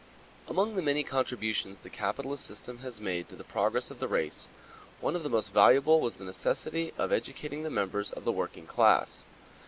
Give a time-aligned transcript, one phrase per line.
[0.47, 4.47] AMONG the many contributions the capitalist system has made to the progress of the race,
[4.99, 8.65] one of the most valuable was the necessity of educating the members of the working
[8.65, 9.25] class.